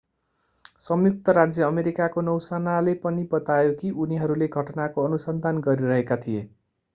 [0.85, 6.43] संयुक्त राज्य अमेरिकाको नौसेनाले पनि बतायो कि उनीहरूले घटनाको अनुसन्धान गरिरहेका थिए